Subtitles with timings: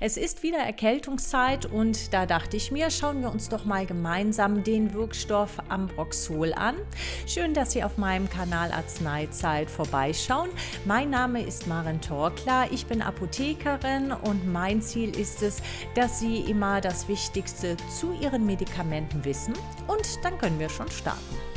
[0.00, 4.62] Es ist wieder Erkältungszeit und da dachte ich mir, schauen wir uns doch mal gemeinsam
[4.62, 6.76] den Wirkstoff Ambroxol an.
[7.26, 10.50] Schön, dass Sie auf meinem Kanal Arzneizeit vorbeischauen.
[10.84, 15.60] Mein Name ist Maren Torkler, ich bin Apothekerin und mein Ziel ist es,
[15.96, 19.54] dass Sie immer das Wichtigste zu Ihren Medikamenten wissen
[19.88, 21.47] und dann können wir schon starten.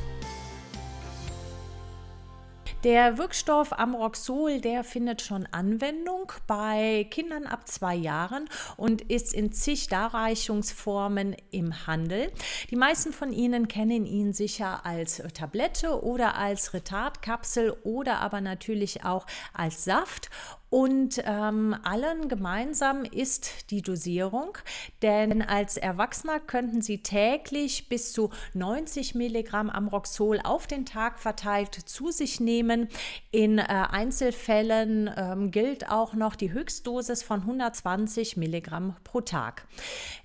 [2.84, 9.52] Der Wirkstoff Amroxol, der findet schon Anwendung bei Kindern ab zwei Jahren und ist in
[9.52, 12.32] zig Darreichungsformen im Handel.
[12.72, 19.06] Die meisten von Ihnen kennen ihn sicher als Tablette oder als Retardkapsel oder aber natürlich
[19.06, 20.32] auch als Saft.
[20.72, 24.58] Und ähm, allen gemeinsam ist die Dosierung,
[25.02, 31.74] denn als Erwachsener könnten Sie täglich bis zu 90 Milligramm Amroxol auf den Tag verteilt
[31.74, 32.88] zu sich nehmen.
[33.32, 39.68] In äh, Einzelfällen ähm, gilt auch noch die Höchstdosis von 120 Milligramm pro Tag.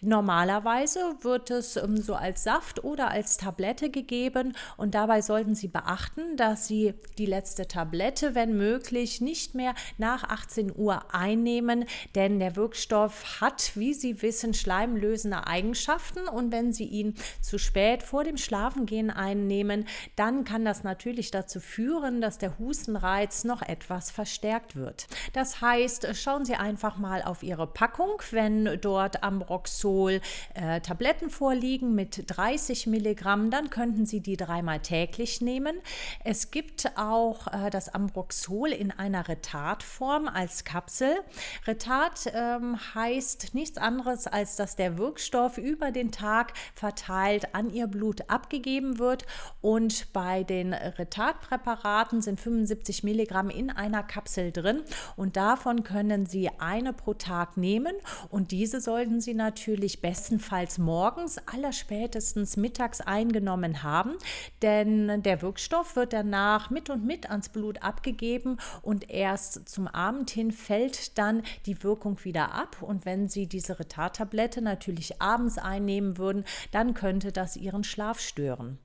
[0.01, 5.67] Normalerweise wird es ähm, so als Saft oder als Tablette gegeben und dabei sollten Sie
[5.67, 12.39] beachten, dass Sie die letzte Tablette, wenn möglich, nicht mehr nach 18 Uhr einnehmen, denn
[12.39, 18.23] der Wirkstoff hat, wie Sie wissen, schleimlösende Eigenschaften und wenn Sie ihn zu spät vor
[18.25, 24.77] dem Schlafengehen einnehmen, dann kann das natürlich dazu führen, dass der Hustenreiz noch etwas verstärkt
[24.77, 25.07] wird.
[25.33, 30.21] Das heißt, schauen Sie einfach mal auf Ihre Packung, wenn dort Ambroxol
[30.55, 35.79] äh, Tabletten vorliegen mit 30 Milligramm, dann könnten Sie die dreimal täglich nehmen.
[36.25, 41.17] Es gibt auch äh, das Ambroxol in einer Retardform als Kapsel.
[41.67, 47.87] Retard ähm, heißt nichts anderes, als dass der Wirkstoff über den Tag verteilt an ihr
[47.87, 49.27] Blut abgegeben wird.
[49.61, 54.83] Und bei den Retardpräparaten sind 75 Milligramm in einer Kapsel drin.
[55.17, 57.95] Und davon können Sie eine pro Tag nehmen.
[58.31, 64.15] Und diese sollten Sie natürlich bestenfalls morgens, allerspätestens mittags eingenommen haben.
[64.63, 70.16] Denn der Wirkstoff wird danach mit und mit ans Blut abgegeben und erst zum Abend
[70.25, 72.79] hin fällt dann die Wirkung wieder ab.
[72.81, 78.79] Und wenn Sie diese Retardtablette natürlich abends einnehmen würden, dann könnte das Ihren Schlaf stören.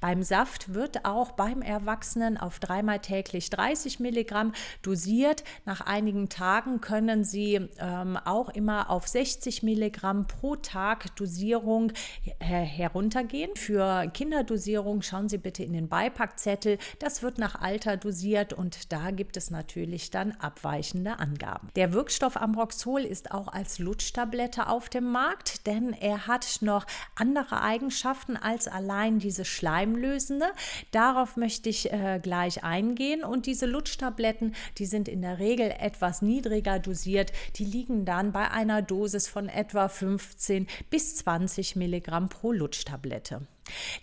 [0.00, 4.52] Beim Saft wird auch beim Erwachsenen auf dreimal täglich 30 Milligramm
[4.82, 5.44] dosiert.
[5.64, 11.92] Nach einigen Tagen können Sie ähm, auch immer auf 60 Milligramm pro Tag Dosierung
[12.40, 13.54] her heruntergehen.
[13.56, 16.78] Für Kinderdosierung schauen Sie bitte in den Beipackzettel.
[16.98, 20.32] Das wird nach Alter dosiert und da gibt es natürlich dann
[20.74, 21.68] abweichende Angaben.
[21.76, 27.62] Der Wirkstoff Ambroxol ist auch als Lutschtablette auf dem Markt, denn er hat noch andere
[27.62, 30.46] Eigenschaften als allein diese Schleimlösende.
[30.90, 36.22] Darauf möchte ich äh, gleich eingehen und diese Lutschtabletten, die sind in der Regel etwas
[36.22, 37.32] niedriger dosiert.
[37.56, 43.46] Die liegen dann bei einer Dosis von etwa 15 bis 20 Milligramm pro Lutschtablette.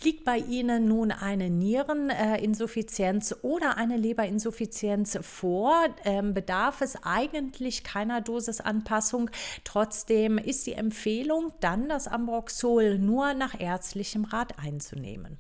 [0.03, 8.21] Liegt bei Ihnen nun eine Niereninsuffizienz oder eine Leberinsuffizienz vor, ähm, bedarf es eigentlich keiner
[8.21, 9.29] Dosisanpassung.
[9.63, 15.39] Trotzdem ist die Empfehlung, dann das Ambroxol nur nach ärztlichem Rat einzunehmen.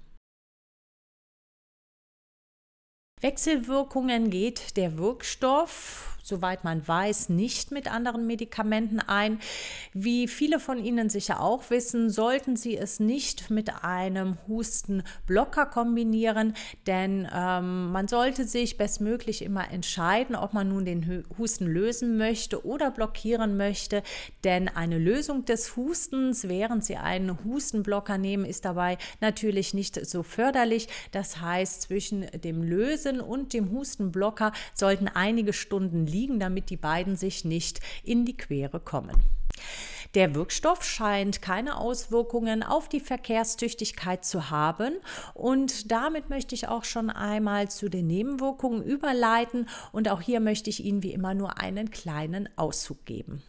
[3.21, 9.39] Wechselwirkungen geht der Wirkstoff soweit man weiß, nicht mit anderen Medikamenten ein.
[9.93, 16.53] Wie viele von Ihnen sicher auch wissen, sollten Sie es nicht mit einem Hustenblocker kombinieren,
[16.87, 22.65] denn ähm, man sollte sich bestmöglich immer entscheiden, ob man nun den Husten lösen möchte
[22.65, 24.03] oder blockieren möchte,
[24.43, 30.23] denn eine Lösung des Hustens, während Sie einen Hustenblocker nehmen, ist dabei natürlich nicht so
[30.23, 30.87] förderlich.
[31.11, 37.15] Das heißt, zwischen dem Lösen und dem Hustenblocker sollten einige Stunden liegen, damit die beiden
[37.15, 39.17] sich nicht in die Quere kommen.
[40.13, 44.93] Der Wirkstoff scheint keine Auswirkungen auf die Verkehrstüchtigkeit zu haben
[45.33, 50.69] und damit möchte ich auch schon einmal zu den Nebenwirkungen überleiten und auch hier möchte
[50.69, 53.41] ich Ihnen wie immer nur einen kleinen Auszug geben.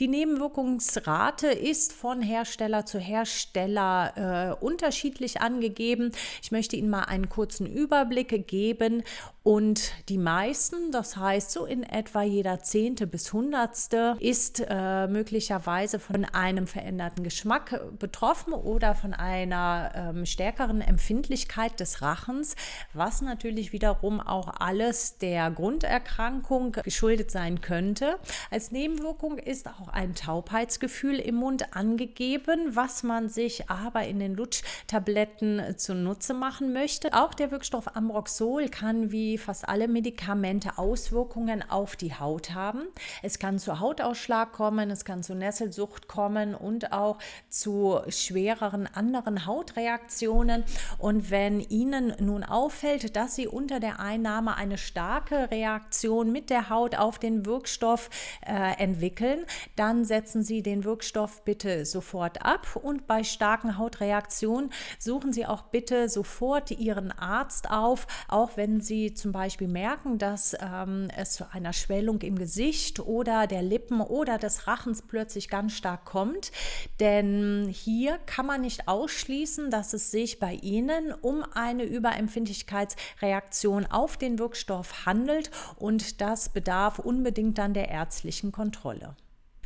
[0.00, 6.10] Die Nebenwirkungsrate ist von Hersteller zu Hersteller äh, unterschiedlich angegeben.
[6.42, 9.04] Ich möchte Ihnen mal einen kurzen Überblick geben
[9.44, 15.98] und die meisten, das heißt so in etwa jeder Zehnte bis Hundertste, ist äh, möglicherweise
[15.98, 22.56] von einem veränderten Geschmack betroffen oder von einer ähm, stärkeren Empfindlichkeit des Rachens,
[22.94, 28.16] was natürlich wiederum auch alles der Grunderkrankung geschuldet sein könnte.
[28.50, 34.36] Als Nebenwirkung ist auch ein Taubheitsgefühl im Mund angegeben, was man sich aber in den
[34.36, 37.12] Lutschtabletten zunutze machen möchte.
[37.12, 42.82] Auch der Wirkstoff Ambroxol kann, wie wie fast alle Medikamente Auswirkungen auf die Haut haben.
[43.20, 49.44] Es kann zu Hautausschlag kommen, es kann zu Nesselsucht kommen und auch zu schwereren anderen
[49.44, 50.62] Hautreaktionen.
[50.98, 56.70] Und wenn Ihnen nun auffällt, dass Sie unter der Einnahme eine starke Reaktion mit der
[56.70, 58.10] Haut auf den Wirkstoff
[58.46, 64.70] äh, entwickeln, dann setzen Sie den Wirkstoff bitte sofort ab und bei starken Hautreaktionen
[65.00, 70.54] suchen Sie auch bitte sofort Ihren Arzt auf, auch wenn Sie zum Beispiel merken, dass
[70.60, 75.72] ähm, es zu einer Schwellung im Gesicht oder der Lippen oder des Rachens plötzlich ganz
[75.72, 76.52] stark kommt.
[77.00, 84.18] Denn hier kann man nicht ausschließen, dass es sich bei Ihnen um eine Überempfindlichkeitsreaktion auf
[84.18, 89.16] den Wirkstoff handelt und das bedarf unbedingt dann der ärztlichen Kontrolle.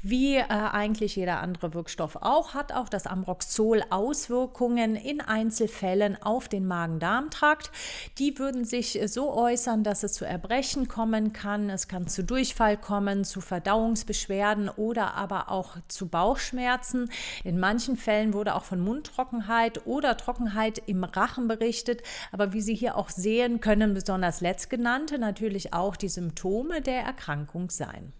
[0.02, 6.48] Wie äh, eigentlich jeder andere Wirkstoff auch, hat auch das Ambroxol Auswirkungen in Einzelfällen auf
[6.48, 7.70] den Magen-Darm-Trakt.
[8.18, 12.76] Die würden sich so äußern, dass es zu Erbrechen kommen kann, es kann zu Durchfall
[12.76, 17.10] kommen, zu Verdauungsbeschwerden oder aber auch zu Bauchschmerzen.
[17.42, 22.02] In manchen Fällen wurde auch von Mundtrockenheit oder Trockenheit im Rachen berichtet.
[22.30, 27.70] Aber wie Sie hier auch sehen, können besonders letztgenannte natürlich auch die Symptome der Erkrankung
[27.70, 28.12] sein.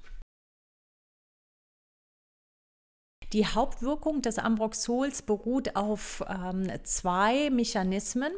[3.35, 8.33] Die Hauptwirkung des Ambroxols beruht auf ähm, zwei Mechanismen.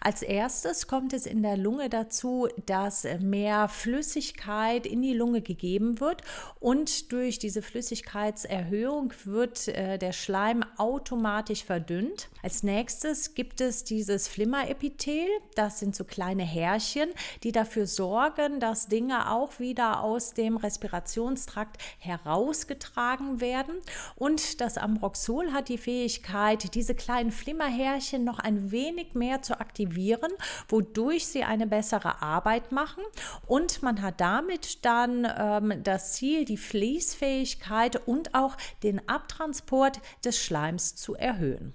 [0.00, 5.98] Als erstes kommt es in der Lunge dazu, dass mehr Flüssigkeit in die Lunge gegeben
[5.98, 6.22] wird
[6.60, 12.28] und durch diese Flüssigkeitserhöhung wird äh, der Schleim automatisch verdünnt.
[12.40, 15.26] Als nächstes gibt es dieses Flimmerepithel.
[15.56, 17.10] Das sind so kleine Härchen,
[17.42, 23.74] die dafür sorgen, dass Dinge auch wieder aus dem Respirationstrakt herausgetragen werden
[24.14, 29.58] und und das Ambroxol hat die Fähigkeit, diese kleinen Flimmerhärchen noch ein wenig mehr zu
[29.60, 30.30] aktivieren,
[30.68, 33.02] wodurch sie eine bessere Arbeit machen.
[33.46, 40.38] Und man hat damit dann ähm, das Ziel, die Fließfähigkeit und auch den Abtransport des
[40.38, 41.72] Schleims zu erhöhen.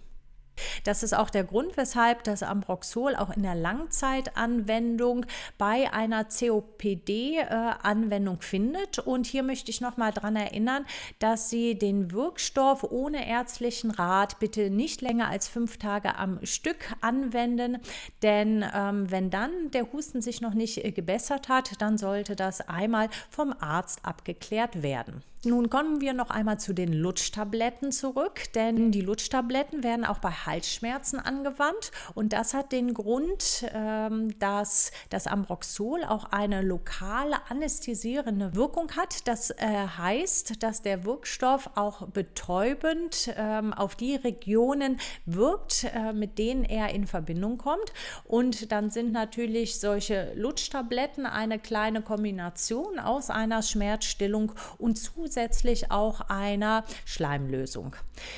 [0.83, 5.25] Das ist auch der Grund, weshalb das Ambroxol auch in der Langzeitanwendung
[5.57, 8.99] bei einer COPD-Anwendung äh, findet.
[8.99, 10.85] Und hier möchte ich nochmal daran erinnern,
[11.19, 16.93] dass Sie den Wirkstoff ohne ärztlichen Rat bitte nicht länger als fünf Tage am Stück
[17.01, 17.79] anwenden,
[18.21, 22.67] denn ähm, wenn dann der Husten sich noch nicht äh, gebessert hat, dann sollte das
[22.67, 25.23] einmal vom Arzt abgeklärt werden.
[25.43, 30.29] Nun kommen wir noch einmal zu den Lutschtabletten zurück, denn die Lutschtabletten werden auch bei
[30.51, 38.53] Halsschmerzen angewandt und das hat den Grund, ähm, dass das Ambroxol auch eine lokale anästhesierende
[38.53, 39.27] Wirkung hat.
[39.27, 39.55] Das äh,
[39.97, 46.89] heißt, dass der Wirkstoff auch betäubend ähm, auf die Regionen wirkt, äh, mit denen er
[46.89, 47.93] in Verbindung kommt
[48.25, 56.21] und dann sind natürlich solche Lutschtabletten eine kleine Kombination aus einer Schmerzstillung und zusätzlich auch
[56.21, 57.95] einer Schleimlösung.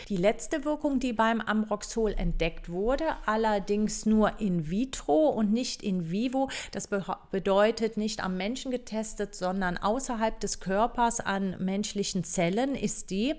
[0.09, 6.11] Die letzte Wirkung, die beim Ambroxol entdeckt wurde, allerdings nur in vitro und nicht in
[6.11, 6.89] vivo, das
[7.31, 13.35] bedeutet nicht am Menschen getestet, sondern außerhalb des Körpers an menschlichen Zellen, ist die,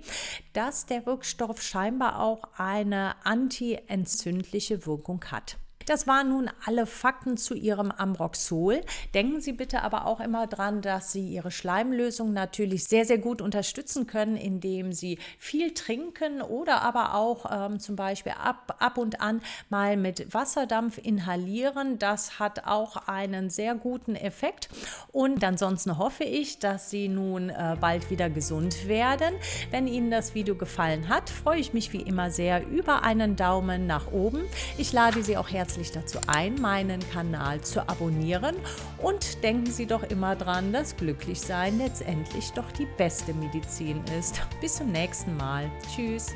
[0.53, 5.57] dass der Wirkstoff scheinbar auch eine antientzündliche Wirkung hat.
[5.85, 8.81] Das waren nun alle Fakten zu Ihrem Ambroxol.
[9.13, 13.41] Denken Sie bitte aber auch immer dran, dass Sie Ihre Schleimlösung natürlich sehr, sehr gut
[13.41, 19.21] unterstützen können, indem Sie viel trinken oder aber auch ähm, zum Beispiel ab, ab und
[19.21, 21.99] an mal mit Wasserdampf inhalieren.
[21.99, 24.69] Das hat auch einen sehr guten Effekt.
[25.11, 29.35] Und ansonsten hoffe ich, dass Sie nun äh, bald wieder gesund werden.
[29.69, 33.85] Wenn Ihnen das Video gefallen hat, freue ich mich wie immer sehr über einen Daumen
[33.85, 34.41] nach oben.
[34.77, 38.55] Ich lade Sie auch herzlich herzlich dazu ein, meinen Kanal zu abonnieren
[38.97, 44.41] und denken Sie doch immer dran, dass Glücklichsein letztendlich doch die beste Medizin ist.
[44.61, 45.69] Bis zum nächsten Mal.
[45.93, 46.33] Tschüss.